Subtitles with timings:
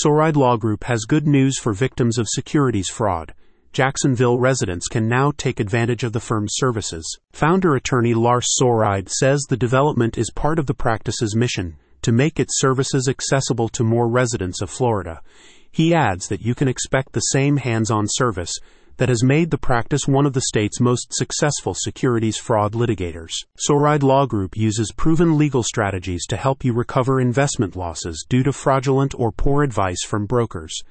[0.00, 3.34] Soreide Law Group has good news for victims of securities fraud.
[3.72, 7.18] Jacksonville residents can now take advantage of the firm's services.
[7.32, 12.38] Founder attorney Lars Soreide says the development is part of the practice's mission to make
[12.38, 15.20] its services accessible to more residents of Florida.
[15.68, 18.56] He adds that you can expect the same hands on service
[18.98, 23.32] that has made the practice one of the state's most successful securities fraud litigators.
[23.56, 28.52] Soreide Law Group uses proven legal strategies to help you recover investment losses due to
[28.52, 30.82] fraudulent or poor advice from brokers.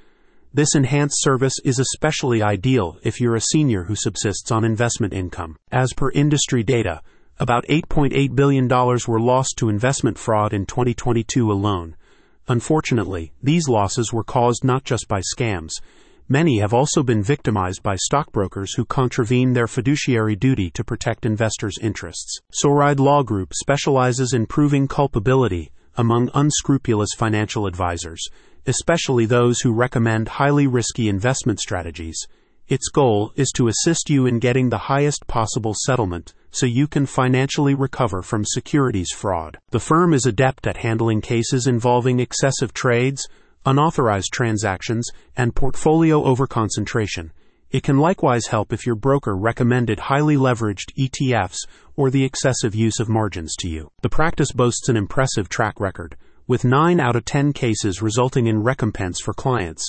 [0.54, 5.58] This enhanced service is especially ideal if you're a senior who subsists on investment income.
[5.72, 7.02] As per industry data,
[7.40, 11.96] about $8.8 billion were lost to investment fraud in 2022 alone.
[12.48, 15.74] Unfortunately, these losses were caused not just by scams.
[16.30, 21.78] Many have also been victimized by stockbrokers who contravene their fiduciary duty to protect investors'
[21.82, 22.42] interests.
[22.52, 28.22] Soreide Law Group specializes in proving culpability among unscrupulous financial advisors,
[28.66, 32.28] especially those who recommend highly risky investment strategies.
[32.68, 37.06] Its goal is to assist you in getting the highest possible settlement so you can
[37.06, 39.58] financially recover from securities fraud.
[39.70, 43.26] The firm is adept at handling cases involving excessive trades,
[43.68, 47.30] unauthorized transactions, and portfolio overconcentration.
[47.70, 52.98] It can likewise help if your broker recommended highly leveraged ETFs or the excessive use
[53.02, 53.92] of margins to you.
[54.02, 56.16] The practice boasts an impressive track record,
[56.48, 59.86] with 9 out of 10 cases resulting in recompense for clients.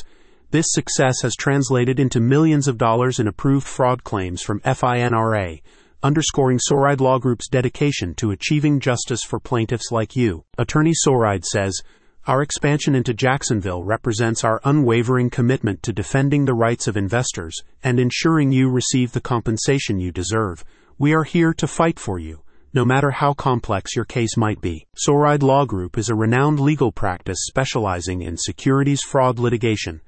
[0.51, 5.61] This success has translated into millions of dollars in approved fraud claims from FINRA,
[6.03, 10.45] underscoring Soreide Law Group's dedication to achieving justice for plaintiffs like you.
[10.57, 11.81] Attorney Soreide says,
[12.29, 17.99] our expansion into Jacksonville represents our unwavering commitment to defending the rights of investors and
[17.99, 20.63] ensuring you receive the compensation you deserve.
[20.99, 22.43] We are here to fight for you,
[22.75, 24.87] no matter how complex your case might be.
[24.95, 30.03] Soreide Law Group is a renowned legal practice specializing in securities fraud litigation.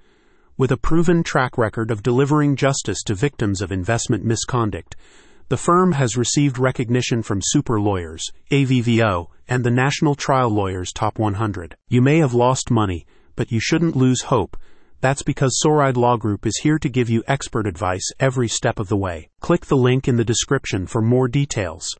[0.59, 4.95] With a proven track record of delivering justice to victims of investment misconduct,
[5.51, 11.19] the firm has received recognition from Super Lawyers, AVVO, and the National Trial Lawyers Top
[11.19, 11.75] 100.
[11.89, 14.57] You may have lost money, but you shouldn't lose hope.
[15.01, 18.87] That's because Soreide Law Group is here to give you expert advice every step of
[18.87, 19.29] the way.
[19.41, 21.99] Click the link in the description for more details.